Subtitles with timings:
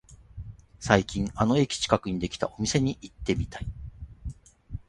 [0.79, 3.67] 最近あの駅近くにできたお店に行ってみたい